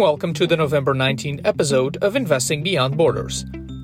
welcome 0.00 0.32
to 0.32 0.46
the 0.46 0.56
November 0.56 0.94
19 0.94 1.42
episode 1.44 1.98
of 1.98 2.16
Investing 2.16 2.62
Beyond 2.62 2.96
Borders, 2.96 3.42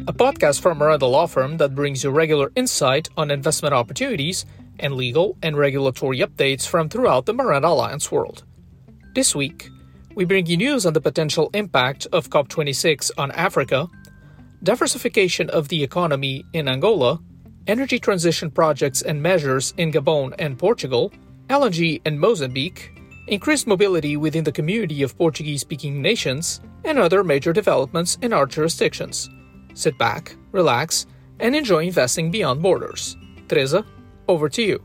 a 0.09 0.15
podcast 0.15 0.63
from 0.63 0.79
Miranda 0.79 1.05
Law 1.05 1.27
Firm 1.27 1.59
that 1.59 1.75
brings 1.75 2.03
you 2.03 2.09
regular 2.09 2.51
insight 2.57 3.11
on 3.19 3.31
investment 3.31 3.75
opportunities 3.75 4.47
and 4.79 4.95
legal 4.95 5.37
and 5.43 5.59
regulatory 5.59 6.21
updates 6.21 6.67
from 6.67 6.89
throughout 6.89 7.27
the 7.27 7.35
Miranda 7.35 7.69
Alliance 7.69 8.11
world. 8.11 8.45
This 9.15 9.35
week, 9.35 9.69
we 10.15 10.25
bring 10.25 10.47
you 10.47 10.57
news 10.57 10.87
on 10.87 10.95
the 10.95 11.03
potential 11.03 11.51
impact 11.53 12.07
of 12.15 12.31
COP26 12.31 13.11
on 13.19 13.31
Africa, 13.33 13.87
diversification 14.63 15.51
of 15.51 15.69
the 15.69 15.83
economy 15.83 16.47
in 16.55 16.67
Angola, 16.67 17.21
energy 17.67 17.99
transition 17.99 18.51
projects 18.51 19.03
and 19.03 19.23
measures 19.23 19.75
in 19.77 19.93
Gabon 19.93 20.35
and 20.39 20.59
Portugal, 20.59 21.13
LNG 21.51 22.01
in 22.07 22.19
Mozambique, 22.19 22.96
increased 23.27 23.67
mobility 23.67 24.17
within 24.17 24.45
the 24.45 24.53
community 24.53 25.03
of 25.03 25.17
Portuguese 25.17 25.61
speaking 25.61 26.01
nations, 26.01 26.61
and 26.85 26.99
other 26.99 27.25
major 27.25 27.53
developments 27.53 28.17
in 28.23 28.33
our 28.33 28.47
jurisdictions. 28.47 29.29
Sit 29.75 29.99
back, 29.99 30.37
relax, 30.53 31.07
and 31.41 31.55
enjoy 31.55 31.87
investing 31.87 32.31
beyond 32.31 32.63
borders. 32.63 33.17
Teresa, 33.49 33.85
over 34.29 34.49
to 34.49 34.63
you. 34.63 34.83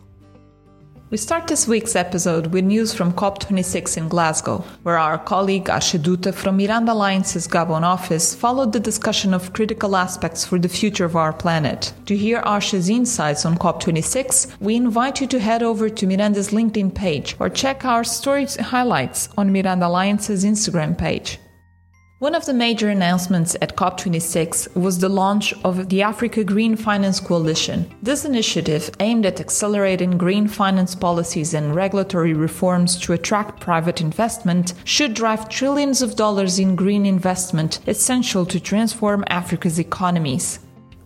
We 1.11 1.17
start 1.17 1.47
this 1.47 1.67
week's 1.67 1.97
episode 1.97 2.53
with 2.53 2.63
news 2.63 2.93
from 2.93 3.11
COP26 3.11 3.97
in 3.97 4.07
Glasgow, 4.07 4.63
where 4.83 4.97
our 4.97 5.17
colleague 5.17 5.65
Arshe 5.65 6.33
from 6.33 6.55
Miranda 6.55 6.93
Alliance's 6.93 7.49
Gabon 7.49 7.81
office 7.81 8.33
followed 8.33 8.71
the 8.71 8.79
discussion 8.79 9.33
of 9.33 9.51
critical 9.51 9.97
aspects 9.97 10.45
for 10.45 10.57
the 10.57 10.69
future 10.69 11.03
of 11.03 11.17
our 11.17 11.33
planet. 11.33 11.91
To 12.05 12.15
hear 12.15 12.41
Arshe's 12.43 12.87
insights 12.87 13.45
on 13.45 13.57
COP26, 13.57 14.53
we 14.61 14.77
invite 14.77 15.19
you 15.19 15.27
to 15.27 15.39
head 15.41 15.61
over 15.61 15.89
to 15.89 16.07
Miranda's 16.07 16.51
LinkedIn 16.51 16.95
page 16.95 17.35
or 17.39 17.49
check 17.49 17.83
our 17.83 18.05
stories 18.05 18.55
highlights 18.55 19.27
on 19.37 19.51
Miranda 19.51 19.87
Alliance's 19.87 20.45
Instagram 20.45 20.97
page. 20.97 21.39
One 22.21 22.35
of 22.35 22.45
the 22.45 22.53
major 22.53 22.87
announcements 22.87 23.55
at 23.63 23.75
COP26 23.75 24.75
was 24.75 24.99
the 24.99 25.09
launch 25.09 25.55
of 25.63 25.89
the 25.89 26.03
Africa 26.03 26.43
Green 26.43 26.75
Finance 26.75 27.19
Coalition. 27.19 27.91
This 28.03 28.25
initiative, 28.25 28.91
aimed 28.99 29.25
at 29.25 29.39
accelerating 29.39 30.19
green 30.19 30.47
finance 30.47 30.93
policies 30.93 31.55
and 31.55 31.73
regulatory 31.73 32.33
reforms 32.35 32.95
to 32.99 33.13
attract 33.13 33.59
private 33.59 34.01
investment, 34.01 34.75
should 34.83 35.15
drive 35.15 35.49
trillions 35.49 36.03
of 36.03 36.15
dollars 36.15 36.59
in 36.59 36.75
green 36.75 37.07
investment 37.07 37.79
essential 37.87 38.45
to 38.45 38.59
transform 38.59 39.23
Africa's 39.27 39.79
economies. 39.79 40.59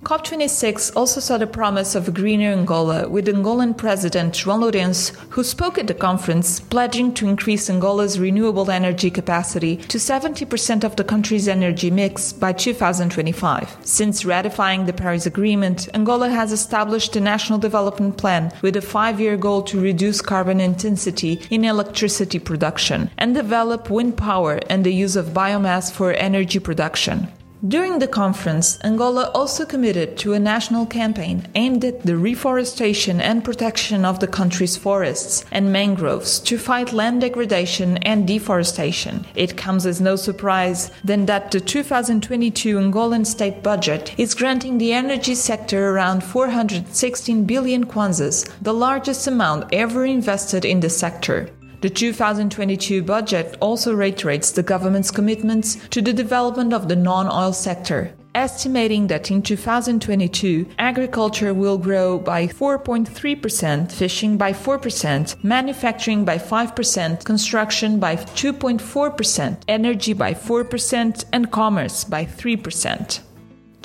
COP26 0.06 0.96
also 0.96 1.20
saw 1.20 1.36
the 1.36 1.48
promise 1.48 1.96
of 1.96 2.08
a 2.08 2.12
greener 2.12 2.52
Angola, 2.52 3.10
with 3.10 3.26
Angolan 3.26 3.76
President 3.76 4.36
João 4.36 4.60
Lourenço, 4.60 5.16
who 5.32 5.44
spoke 5.44 5.80
at 5.80 5.88
the 5.88 5.96
conference, 5.96 6.60
pledging 6.60 7.12
to 7.16 7.28
increase 7.28 7.72
Angola's 7.72 8.20
renewable 8.20 8.70
energy 8.70 9.10
capacity 9.10 9.78
to 9.78 9.98
70% 9.98 10.84
of 10.84 10.96
the 10.96 11.04
country's 11.04 11.48
energy 11.48 11.90
mix 11.90 12.32
by 12.32 12.54
2025. 12.54 13.78
Since 13.82 14.26
ratifying 14.26 14.86
the 14.86 14.94
Paris 14.94 15.26
Agreement, 15.26 15.90
Angola 15.96 16.30
has 16.30 16.52
established 16.52 17.16
a 17.16 17.20
national 17.20 17.58
development 17.58 18.16
plan 18.16 18.52
with 18.62 18.76
a 18.76 18.84
five 18.84 19.20
year 19.20 19.38
goal 19.38 19.64
to 19.64 19.82
reduce 19.82 20.22
carbon 20.22 20.60
intensity 20.60 21.42
in 21.50 21.66
electricity 21.66 22.38
production 22.38 23.10
and 23.18 23.34
develop 23.34 23.90
wind 23.90 24.18
power 24.18 24.60
and 24.70 24.84
the 24.84 24.94
use 24.94 25.16
of 25.16 25.34
biomass 25.34 25.92
for 25.92 26.14
energy 26.14 26.60
production. 26.60 27.28
During 27.68 27.98
the 27.98 28.08
conference, 28.08 28.78
Angola 28.84 29.32
also 29.34 29.66
committed 29.66 30.18
to 30.18 30.34
a 30.34 30.40
national 30.40 30.86
campaign 30.86 31.48
aimed 31.56 31.84
at 31.84 32.04
the 32.04 32.16
reforestation 32.16 33.20
and 33.20 33.44
protection 33.44 34.06
of 34.06 34.20
the 34.20 34.28
country's 34.28 34.78
forests 34.78 35.44
and 35.52 35.72
mangroves 35.72 36.40
to 36.42 36.60
fight 36.60 36.94
land 36.94 37.22
degradation 37.22 37.98
and 38.00 38.28
deforestation. 38.28 39.26
It 39.34 39.58
comes 39.58 39.88
as 39.88 40.00
no 40.00 40.16
surprise 40.16 40.92
then 41.04 41.26
that 41.26 41.50
the 41.50 41.60
2022 41.60 42.78
Angolan 42.78 43.26
state 43.26 43.64
budget 43.64 44.14
is 44.16 44.36
granting 44.36 44.78
the 44.78 44.94
energy 44.94 45.34
sector 45.34 45.90
around 45.90 46.24
416 46.24 47.46
billion 47.46 47.86
kwanzas, 47.86 48.48
the 48.62 48.74
largest 48.74 49.26
amount 49.26 49.74
ever 49.74 50.06
invested 50.06 50.66
in 50.66 50.82
the 50.82 50.90
sector. 50.90 51.50
The 51.82 51.90
2022 51.90 53.04
budget 53.04 53.58
also 53.60 53.94
reiterates 53.94 54.52
the 54.52 54.64
government's 54.64 55.12
commitments 55.12 55.76
to 55.90 56.02
the 56.02 56.14
development 56.14 56.74
of 56.74 56.88
the 56.88 56.96
non 56.96 57.28
oil 57.28 57.54
sector, 57.54 58.14
estimating 58.34 59.08
that 59.08 59.32
in 59.32 59.42
2022, 59.42 60.68
agriculture 60.78 61.54
will 61.54 61.78
grow 61.78 62.20
by 62.20 62.48
4.3%, 62.48 63.92
fishing 63.92 64.38
by 64.38 64.52
4%, 64.52 65.44
manufacturing 65.44 66.26
by 66.26 66.38
5%, 66.38 67.24
construction 67.24 68.00
by 68.00 68.16
2.4%, 68.16 69.58
energy 69.68 70.14
by 70.14 70.34
4%, 70.34 71.26
and 71.32 71.52
commerce 71.52 72.04
by 72.04 72.26
3%. 72.26 73.20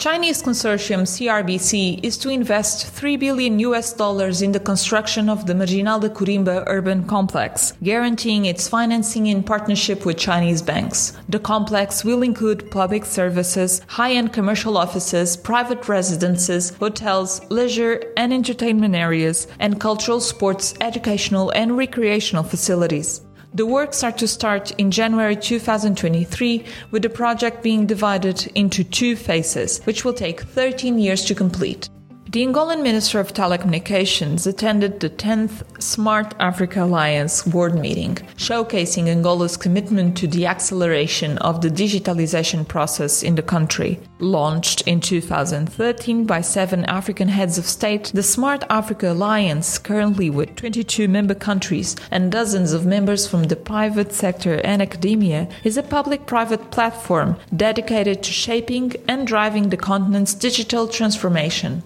Chinese 0.00 0.42
consortium 0.42 1.02
CRBC 1.02 2.02
is 2.02 2.16
to 2.16 2.30
invest 2.30 2.86
3 2.86 3.18
billion 3.18 3.58
US 3.58 3.92
dollars 3.92 4.40
in 4.40 4.50
the 4.50 4.58
construction 4.58 5.28
of 5.28 5.44
the 5.44 5.54
Marginal 5.54 6.00
de 6.00 6.08
Corimba 6.08 6.64
urban 6.68 7.04
complex, 7.06 7.74
guaranteeing 7.82 8.46
its 8.46 8.66
financing 8.66 9.26
in 9.26 9.42
partnership 9.42 10.06
with 10.06 10.16
Chinese 10.16 10.62
banks. 10.62 11.12
The 11.28 11.38
complex 11.38 12.02
will 12.02 12.22
include 12.22 12.70
public 12.70 13.04
services, 13.04 13.82
high-end 13.88 14.32
commercial 14.32 14.78
offices, 14.78 15.36
private 15.36 15.86
residences, 15.86 16.70
hotels, 16.70 17.42
leisure 17.50 18.02
and 18.16 18.32
entertainment 18.32 18.94
areas, 18.94 19.48
and 19.58 19.78
cultural, 19.78 20.20
sports, 20.20 20.72
educational 20.80 21.50
and 21.50 21.76
recreational 21.76 22.42
facilities. 22.42 23.20
The 23.52 23.66
works 23.66 24.04
are 24.04 24.12
to 24.12 24.28
start 24.28 24.70
in 24.78 24.92
January 24.92 25.34
2023, 25.34 26.64
with 26.92 27.02
the 27.02 27.08
project 27.08 27.64
being 27.64 27.84
divided 27.84 28.46
into 28.54 28.84
two 28.84 29.16
phases, 29.16 29.80
which 29.84 30.04
will 30.04 30.14
take 30.14 30.42
13 30.42 31.00
years 31.00 31.24
to 31.24 31.34
complete. 31.34 31.88
The 32.32 32.46
Angolan 32.46 32.84
Minister 32.84 33.18
of 33.18 33.34
Telecommunications 33.34 34.46
attended 34.46 35.00
the 35.00 35.10
10th 35.10 35.82
Smart 35.82 36.32
Africa 36.38 36.84
Alliance 36.84 37.42
board 37.42 37.74
meeting, 37.74 38.14
showcasing 38.36 39.08
Angola's 39.08 39.56
commitment 39.56 40.16
to 40.18 40.28
the 40.28 40.46
acceleration 40.46 41.38
of 41.38 41.60
the 41.60 41.70
digitalization 41.70 42.68
process 42.68 43.24
in 43.24 43.34
the 43.34 43.42
country. 43.42 43.98
Launched 44.20 44.82
in 44.82 45.00
2013 45.00 46.24
by 46.24 46.40
seven 46.40 46.84
African 46.84 47.26
heads 47.26 47.58
of 47.58 47.66
state, 47.66 48.12
the 48.14 48.22
Smart 48.22 48.62
Africa 48.70 49.10
Alliance, 49.10 49.76
currently 49.76 50.30
with 50.30 50.54
22 50.54 51.08
member 51.08 51.34
countries 51.34 51.96
and 52.12 52.30
dozens 52.30 52.72
of 52.72 52.86
members 52.86 53.26
from 53.26 53.42
the 53.42 53.56
private 53.56 54.12
sector 54.12 54.60
and 54.62 54.80
academia, 54.80 55.48
is 55.64 55.76
a 55.76 55.82
public 55.82 56.26
private 56.26 56.70
platform 56.70 57.34
dedicated 57.56 58.22
to 58.22 58.30
shaping 58.30 58.92
and 59.08 59.26
driving 59.26 59.70
the 59.70 59.76
continent's 59.76 60.34
digital 60.34 60.86
transformation. 60.86 61.82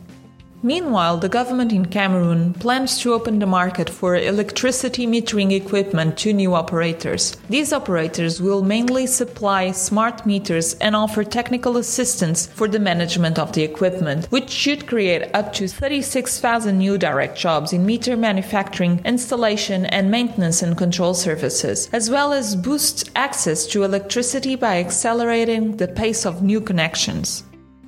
Meanwhile, 0.64 1.18
the 1.18 1.28
government 1.28 1.74
in 1.74 1.84
Cameroon 1.84 2.54
plans 2.54 2.98
to 3.00 3.12
open 3.12 3.38
the 3.38 3.44
market 3.44 3.90
for 3.90 4.16
electricity 4.16 5.06
metering 5.06 5.52
equipment 5.52 6.16
to 6.20 6.32
new 6.32 6.54
operators. 6.54 7.36
These 7.50 7.70
operators 7.70 8.40
will 8.40 8.62
mainly 8.62 9.06
supply 9.06 9.72
smart 9.72 10.24
meters 10.24 10.72
and 10.80 10.96
offer 10.96 11.22
technical 11.22 11.76
assistance 11.76 12.46
for 12.46 12.66
the 12.66 12.78
management 12.78 13.38
of 13.38 13.52
the 13.52 13.62
equipment, 13.62 14.24
which 14.30 14.48
should 14.48 14.86
create 14.86 15.28
up 15.34 15.52
to 15.52 15.68
36,000 15.68 16.78
new 16.78 16.96
direct 16.96 17.36
jobs 17.36 17.74
in 17.74 17.84
meter 17.84 18.16
manufacturing, 18.16 19.02
installation, 19.04 19.84
and 19.84 20.10
maintenance 20.10 20.62
and 20.62 20.78
control 20.78 21.12
services, 21.12 21.90
as 21.92 22.08
well 22.08 22.32
as 22.32 22.56
boost 22.56 23.10
access 23.14 23.66
to 23.66 23.82
electricity 23.82 24.56
by 24.56 24.78
accelerating 24.78 25.76
the 25.76 25.88
pace 25.88 26.24
of 26.24 26.42
new 26.42 26.58
connections. 26.58 27.44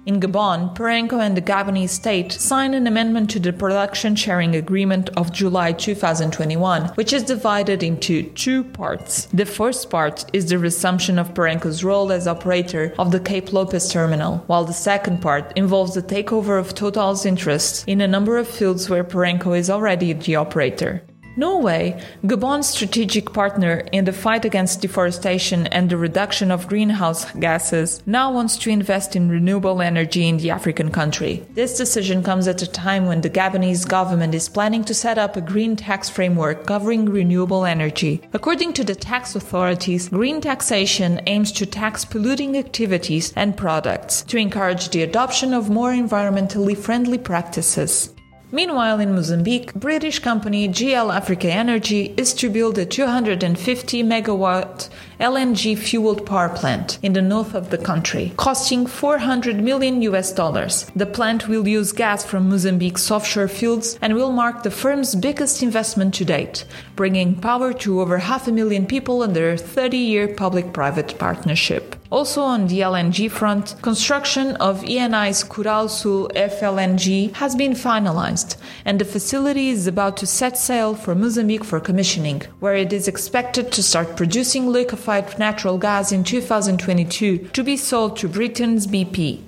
In 0.06 0.20
Gabon, 0.20 0.72
Perenco 0.76 1.20
and 1.20 1.36
the 1.36 1.42
Gabonese 1.42 1.88
state 1.88 2.30
signed 2.30 2.76
an 2.76 2.86
amendment 2.86 3.28
to 3.30 3.40
the 3.40 3.52
production 3.52 4.14
sharing 4.14 4.54
agreement 4.54 5.10
of 5.16 5.32
July 5.32 5.72
2021, 5.72 6.90
which 6.90 7.12
is 7.12 7.24
divided 7.24 7.82
into 7.82 8.22
two 8.30 8.62
parts. 8.62 9.26
The 9.32 9.44
first 9.44 9.90
part 9.90 10.24
is 10.32 10.46
the 10.46 10.60
resumption 10.60 11.18
of 11.18 11.34
Perenco's 11.34 11.82
role 11.82 12.12
as 12.12 12.28
operator 12.28 12.94
of 13.00 13.10
the 13.10 13.18
Cape 13.18 13.52
Lopez 13.52 13.90
terminal, 13.90 14.44
while 14.46 14.64
the 14.64 14.72
second 14.72 15.22
part 15.22 15.52
involves 15.56 15.94
the 15.94 16.02
takeover 16.02 16.56
of 16.56 16.72
Total's 16.72 17.26
interests 17.26 17.82
in 17.88 18.00
a 18.00 18.06
number 18.06 18.36
of 18.38 18.46
fields 18.46 18.88
where 18.88 19.02
Perenco 19.02 19.58
is 19.58 19.68
already 19.68 20.12
the 20.12 20.36
operator. 20.36 21.02
Norway, 21.38 22.02
Gabon's 22.26 22.70
strategic 22.70 23.34
partner 23.34 23.86
in 23.92 24.06
the 24.06 24.12
fight 24.12 24.46
against 24.46 24.80
deforestation 24.80 25.66
and 25.66 25.90
the 25.90 25.98
reduction 25.98 26.50
of 26.50 26.66
greenhouse 26.66 27.30
gases, 27.32 28.02
now 28.06 28.32
wants 28.32 28.56
to 28.58 28.70
invest 28.70 29.14
in 29.14 29.28
renewable 29.28 29.82
energy 29.82 30.26
in 30.26 30.38
the 30.38 30.50
African 30.50 30.90
country. 30.90 31.46
This 31.52 31.76
decision 31.76 32.22
comes 32.22 32.48
at 32.48 32.62
a 32.62 32.66
time 32.66 33.04
when 33.04 33.20
the 33.20 33.28
Gabonese 33.28 33.86
government 33.86 34.34
is 34.34 34.48
planning 34.48 34.82
to 34.84 34.94
set 34.94 35.18
up 35.18 35.36
a 35.36 35.42
green 35.42 35.76
tax 35.76 36.08
framework 36.08 36.66
covering 36.66 37.04
renewable 37.04 37.66
energy. 37.66 38.22
According 38.32 38.72
to 38.74 38.84
the 38.84 38.94
tax 38.94 39.36
authorities, 39.36 40.08
green 40.08 40.40
taxation 40.40 41.20
aims 41.26 41.52
to 41.52 41.66
tax 41.66 42.04
polluting 42.06 42.56
activities 42.56 43.32
and 43.36 43.56
products 43.56 44.22
to 44.22 44.38
encourage 44.38 44.88
the 44.88 45.02
adoption 45.02 45.52
of 45.52 45.68
more 45.68 45.92
environmentally 45.92 46.76
friendly 46.76 47.18
practices. 47.18 48.15
Meanwhile, 48.52 49.00
in 49.00 49.12
Mozambique, 49.12 49.74
British 49.74 50.20
company 50.20 50.68
GL 50.68 51.12
Africa 51.12 51.50
Energy 51.50 52.14
is 52.16 52.32
to 52.34 52.48
build 52.48 52.78
a 52.78 52.86
250 52.86 54.04
megawatt 54.04 54.88
LNG 55.18 55.76
fueled 55.76 56.24
power 56.24 56.48
plant 56.50 57.00
in 57.02 57.12
the 57.12 57.22
north 57.22 57.54
of 57.54 57.70
the 57.70 57.78
country, 57.78 58.32
costing 58.36 58.86
400 58.86 59.60
million 59.60 60.00
US 60.02 60.32
dollars. 60.32 60.86
The 60.94 61.06
plant 61.06 61.48
will 61.48 61.66
use 61.66 61.90
gas 61.90 62.24
from 62.24 62.48
Mozambique's 62.48 63.10
offshore 63.10 63.48
fields 63.48 63.98
and 64.00 64.14
will 64.14 64.30
mark 64.30 64.62
the 64.62 64.70
firm's 64.70 65.16
biggest 65.16 65.60
investment 65.60 66.14
to 66.14 66.24
date, 66.24 66.64
bringing 66.94 67.34
power 67.34 67.72
to 67.72 68.00
over 68.00 68.18
half 68.18 68.46
a 68.46 68.52
million 68.52 68.86
people 68.86 69.22
under 69.22 69.50
a 69.50 69.58
30 69.58 69.96
year 69.96 70.28
public 70.28 70.72
private 70.72 71.18
partnership. 71.18 71.96
Also 72.16 72.40
on 72.40 72.66
the 72.68 72.80
LNG 72.80 73.30
front, 73.30 73.74
construction 73.82 74.56
of 74.56 74.82
Eni's 74.84 75.44
Coral 75.44 75.86
Sul 75.86 76.30
FLNG 76.30 77.34
has 77.34 77.54
been 77.54 77.72
finalized, 77.72 78.56
and 78.86 78.98
the 78.98 79.04
facility 79.04 79.68
is 79.68 79.86
about 79.86 80.16
to 80.16 80.26
set 80.26 80.56
sail 80.56 80.94
for 80.94 81.14
Mozambique 81.14 81.62
for 81.62 81.78
commissioning, 81.78 82.40
where 82.58 82.74
it 82.74 82.90
is 82.90 83.06
expected 83.06 83.70
to 83.70 83.82
start 83.82 84.16
producing 84.16 84.68
liquefied 84.68 85.38
natural 85.38 85.76
gas 85.76 86.10
in 86.10 86.24
2022 86.24 87.50
to 87.52 87.62
be 87.62 87.76
sold 87.76 88.16
to 88.16 88.28
Britain's 88.28 88.86
BP. 88.86 89.42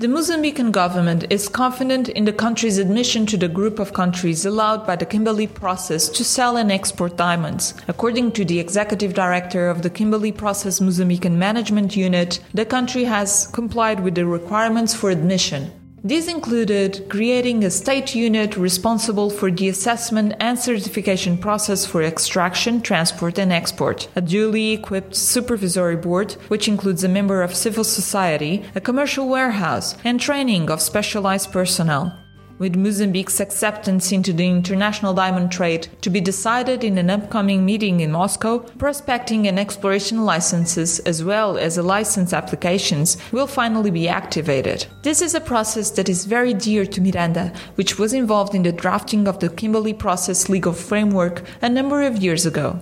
The 0.00 0.06
Mozambican 0.06 0.72
government 0.72 1.26
is 1.28 1.46
confident 1.46 2.08
in 2.08 2.24
the 2.24 2.32
country's 2.32 2.78
admission 2.78 3.26
to 3.26 3.36
the 3.36 3.48
group 3.48 3.78
of 3.78 3.92
countries 3.92 4.46
allowed 4.46 4.86
by 4.86 4.96
the 4.96 5.04
Kimberley 5.04 5.46
process 5.46 6.08
to 6.08 6.24
sell 6.24 6.56
and 6.56 6.72
export 6.72 7.18
diamonds. 7.18 7.74
According 7.86 8.32
to 8.32 8.46
the 8.46 8.60
executive 8.60 9.12
director 9.12 9.68
of 9.68 9.82
the 9.82 9.90
Kimberley 9.90 10.32
Process 10.32 10.80
Mozambican 10.80 11.32
Management 11.32 11.98
Unit, 11.98 12.40
the 12.54 12.64
country 12.64 13.04
has 13.04 13.48
complied 13.48 14.00
with 14.00 14.14
the 14.14 14.24
requirements 14.24 14.94
for 14.94 15.10
admission. 15.10 15.70
These 16.02 16.28
included 16.28 17.10
creating 17.10 17.62
a 17.62 17.70
state 17.70 18.14
unit 18.14 18.56
responsible 18.56 19.28
for 19.28 19.50
the 19.50 19.68
assessment 19.68 20.32
and 20.40 20.58
certification 20.58 21.36
process 21.36 21.84
for 21.84 22.02
extraction, 22.02 22.80
transport, 22.80 23.38
and 23.38 23.52
export, 23.52 24.08
a 24.16 24.22
duly 24.22 24.72
equipped 24.72 25.14
supervisory 25.14 25.96
board, 25.96 26.32
which 26.48 26.68
includes 26.68 27.04
a 27.04 27.08
member 27.08 27.42
of 27.42 27.54
civil 27.54 27.84
society, 27.84 28.64
a 28.74 28.80
commercial 28.80 29.28
warehouse, 29.28 29.94
and 30.02 30.18
training 30.18 30.70
of 30.70 30.80
specialized 30.80 31.52
personnel 31.52 32.19
with 32.60 32.76
Mozambique's 32.76 33.40
acceptance 33.40 34.12
into 34.12 34.32
the 34.32 34.46
international 34.46 35.14
diamond 35.14 35.50
trade 35.50 35.88
to 36.02 36.10
be 36.10 36.20
decided 36.20 36.84
in 36.84 36.98
an 36.98 37.10
upcoming 37.10 37.64
meeting 37.64 38.00
in 38.00 38.12
Moscow, 38.12 38.58
prospecting 38.78 39.48
and 39.48 39.58
exploration 39.58 40.24
licenses 40.24 41.00
as 41.00 41.24
well 41.24 41.56
as 41.58 41.78
license 41.78 42.32
applications 42.32 43.16
will 43.32 43.46
finally 43.46 43.90
be 43.90 44.06
activated. 44.08 44.86
This 45.02 45.22
is 45.22 45.34
a 45.34 45.40
process 45.40 45.90
that 45.92 46.10
is 46.10 46.26
very 46.26 46.52
dear 46.52 46.84
to 46.84 47.00
Miranda, 47.00 47.52
which 47.76 47.98
was 47.98 48.12
involved 48.12 48.54
in 48.54 48.62
the 48.62 48.72
drafting 48.72 49.26
of 49.26 49.40
the 49.40 49.48
Kimberley 49.48 49.94
Process 49.94 50.50
legal 50.50 50.74
framework 50.74 51.42
a 51.62 51.68
number 51.68 52.02
of 52.02 52.18
years 52.18 52.44
ago. 52.44 52.78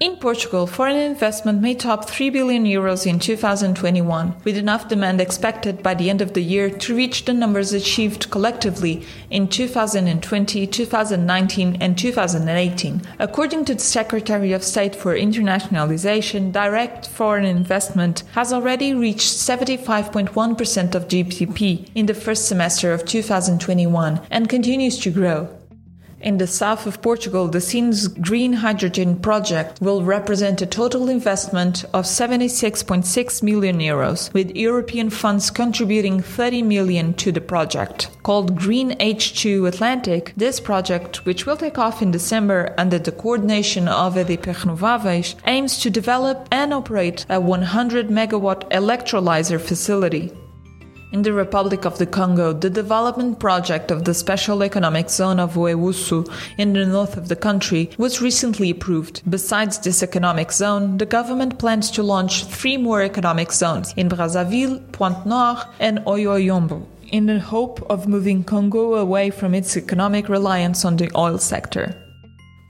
In 0.00 0.16
Portugal, 0.16 0.66
foreign 0.66 0.96
investment 0.96 1.62
may 1.62 1.72
top 1.72 2.10
3 2.10 2.28
billion 2.30 2.64
euros 2.64 3.06
in 3.06 3.20
2021, 3.20 4.34
with 4.42 4.56
enough 4.56 4.88
demand 4.88 5.20
expected 5.20 5.84
by 5.84 5.94
the 5.94 6.10
end 6.10 6.20
of 6.20 6.34
the 6.34 6.42
year 6.42 6.68
to 6.68 6.96
reach 6.96 7.24
the 7.24 7.32
numbers 7.32 7.72
achieved 7.72 8.28
collectively 8.28 9.06
in 9.30 9.46
2020, 9.46 10.66
2019, 10.66 11.76
and 11.80 11.96
2018. 11.96 13.02
According 13.20 13.66
to 13.66 13.74
the 13.74 13.80
Secretary 13.80 14.52
of 14.52 14.64
State 14.64 14.96
for 14.96 15.14
Internationalization, 15.14 16.50
direct 16.50 17.06
foreign 17.06 17.44
investment 17.44 18.24
has 18.32 18.52
already 18.52 18.94
reached 18.94 19.32
75.1% 19.32 20.94
of 20.96 21.06
GDP 21.06 21.88
in 21.94 22.06
the 22.06 22.14
first 22.14 22.48
semester 22.48 22.92
of 22.92 23.04
2021 23.04 24.20
and 24.32 24.48
continues 24.48 24.98
to 24.98 25.12
grow. 25.12 25.48
In 26.24 26.38
the 26.38 26.46
south 26.46 26.86
of 26.86 27.02
Portugal, 27.02 27.48
the 27.48 27.60
Sines 27.60 28.08
Green 28.08 28.54
Hydrogen 28.54 29.16
project 29.20 29.78
will 29.82 30.02
represent 30.02 30.62
a 30.62 30.66
total 30.66 31.10
investment 31.10 31.84
of 31.92 32.06
76.6 32.06 33.42
million 33.42 33.78
euros, 33.78 34.32
with 34.32 34.56
European 34.56 35.10
funds 35.10 35.50
contributing 35.50 36.22
30 36.22 36.62
million 36.62 37.12
to 37.12 37.30
the 37.30 37.42
project. 37.42 38.08
Called 38.22 38.56
Green 38.56 38.92
H2 38.92 39.68
Atlantic, 39.68 40.32
this 40.34 40.60
project, 40.60 41.26
which 41.26 41.44
will 41.44 41.58
take 41.58 41.76
off 41.76 42.00
in 42.00 42.10
December 42.10 42.74
under 42.78 42.98
the 42.98 43.12
coordination 43.12 43.86
of 43.86 44.14
EDP 44.14 44.54
Renováveis, 44.54 45.34
aims 45.46 45.78
to 45.80 45.90
develop 45.90 46.48
and 46.50 46.72
operate 46.72 47.26
a 47.28 47.38
100 47.38 48.08
megawatt 48.08 48.66
electrolyzer 48.70 49.60
facility. 49.60 50.32
In 51.14 51.22
the 51.22 51.32
Republic 51.32 51.84
of 51.84 51.98
the 51.98 52.06
Congo, 52.06 52.52
the 52.52 52.68
development 52.68 53.38
project 53.38 53.92
of 53.92 54.04
the 54.04 54.14
Special 54.14 54.64
Economic 54.64 55.08
Zone 55.08 55.38
of 55.38 55.54
Ouesso 55.54 56.28
in 56.58 56.72
the 56.72 56.84
north 56.84 57.16
of 57.16 57.28
the 57.28 57.36
country 57.36 57.88
was 57.96 58.20
recently 58.20 58.70
approved. 58.70 59.22
Besides 59.30 59.78
this 59.78 60.02
economic 60.02 60.50
zone, 60.50 60.98
the 60.98 61.06
government 61.06 61.60
plans 61.60 61.92
to 61.92 62.02
launch 62.02 62.46
three 62.46 62.76
more 62.76 63.00
economic 63.00 63.52
zones 63.52 63.94
in 63.96 64.08
Brazzaville, 64.08 64.80
Pointe 64.90 65.24
Noire, 65.24 65.72
and 65.78 66.00
Oyo-Ollombo 66.00 66.84
in 67.12 67.26
the 67.26 67.38
hope 67.38 67.80
of 67.88 68.08
moving 68.08 68.42
Congo 68.42 68.94
away 68.94 69.30
from 69.30 69.54
its 69.54 69.76
economic 69.76 70.28
reliance 70.28 70.84
on 70.84 70.96
the 70.96 71.12
oil 71.16 71.38
sector. 71.38 71.94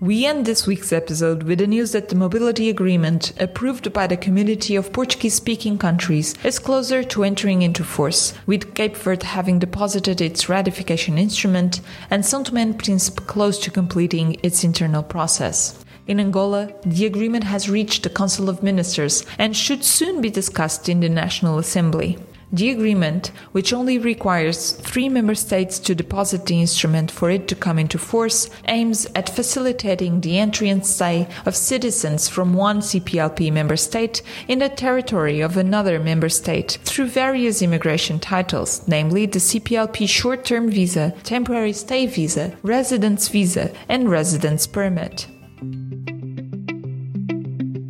We 0.05 0.27
end 0.27 0.45
this 0.45 0.67
week's 0.67 0.93
episode 0.93 1.45
with 1.45 1.61
the 1.61 1.67
news 1.67 1.93
that 1.93 2.11
the 2.11 2.15
mobility 2.15 2.69
agreement, 2.69 3.33
approved 3.41 3.91
by 3.95 4.07
the 4.07 4.19
community 4.19 4.77
of 4.77 4.93
Portuguese 4.93 5.33
speaking 5.33 5.79
countries, 5.79 6.35
is 6.45 6.59
closer 6.59 7.03
to 7.03 7.25
entering 7.25 7.63
into 7.63 7.85
force, 7.85 8.35
with 8.45 8.75
Cape 8.75 8.99
Verde 8.99 9.25
having 9.25 9.59
deposited 9.59 10.21
its 10.21 10.47
ratification 10.47 11.17
instrument 11.17 11.81
and 12.11 12.23
São 12.23 12.45
Tomé 12.45 12.61
and 12.61 12.79
Príncipe 12.79 13.27
close 13.27 13.59
to 13.61 13.71
completing 13.71 14.37
its 14.43 14.63
internal 14.63 15.03
process. 15.03 15.83
In 16.07 16.21
Angola, 16.21 16.71
the 16.85 17.07
agreement 17.07 17.45
has 17.45 17.71
reached 17.71 18.03
the 18.03 18.11
Council 18.11 18.51
of 18.51 18.63
Ministers 18.63 19.25
and 19.39 19.57
should 19.57 19.83
soon 19.83 20.21
be 20.21 20.29
discussed 20.29 20.87
in 20.91 21.01
the 21.01 21.09
National 21.09 21.59
Assembly. 21.59 22.19
The 22.55 22.71
agreement, 22.71 23.33
which 23.51 23.73
only 23.73 23.99
requires 23.99 24.75
three 24.75 25.09
member 25.09 25.35
states 25.35 25.81
to 25.81 25.93
deposit 25.93 26.47
the 26.47 26.61
instrument 26.61 27.11
for 27.11 27.29
it 27.29 27.49
to 27.49 27.57
come 27.57 27.81
into 27.81 27.99
force, 27.99 28.49
aims 28.69 29.09
at 29.17 29.29
facilitating 29.29 30.21
the 30.21 30.39
entry 30.39 30.69
and 30.69 30.87
stay 30.87 31.27
of 31.47 31.57
citizens 31.57 32.29
from 32.29 32.55
one 32.55 32.79
CPLP 32.79 33.53
member 33.53 33.77
state 33.77 34.23
in 34.47 34.61
the 34.61 34.69
territory 34.69 35.41
of 35.41 35.57
another 35.57 35.99
member 35.99 36.29
state 36.29 36.79
through 36.85 37.07
various 37.07 37.61
immigration 37.61 38.21
titles, 38.21 38.87
namely 38.87 39.27
the 39.27 39.41
CPLP 39.41 40.09
short 40.09 40.45
term 40.45 40.71
visa, 40.71 41.13
temporary 41.25 41.73
stay 41.73 42.07
visa, 42.07 42.57
residence 42.63 43.27
visa, 43.27 43.73
and 43.89 44.09
residence 44.09 44.65
permit. 44.65 45.27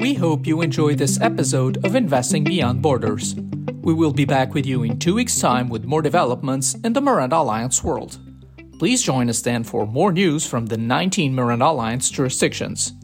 We 0.00 0.15
hope 0.15 0.47
you 0.47 0.62
enjoy 0.62 0.95
this 0.95 1.21
episode 1.21 1.85
of 1.85 1.95
Investing 1.95 2.45
Beyond 2.45 2.81
Borders. 2.81 3.35
We 3.85 3.93
will 3.93 4.14
be 4.14 4.25
back 4.25 4.55
with 4.55 4.64
you 4.64 4.83
in 4.83 4.99
two 4.99 5.17
weeks' 5.17 5.38
time 5.38 5.69
with 5.69 5.85
more 5.85 6.00
developments 6.00 6.73
in 6.73 6.95
the 6.95 7.03
Miranda 7.03 7.37
Alliance 7.37 7.85
world. 7.85 8.19
Please 8.79 9.03
join 9.03 9.29
us 9.29 9.43
then 9.43 9.62
for 9.62 9.87
more 9.87 10.11
news 10.11 10.47
from 10.47 10.64
the 10.64 10.79
19 10.79 11.35
Miranda 11.35 11.67
Alliance 11.67 12.09
jurisdictions. 12.09 12.95